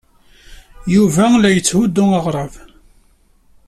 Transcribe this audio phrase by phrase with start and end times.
[0.93, 2.53] Yuba la yetthuddu aɣrab.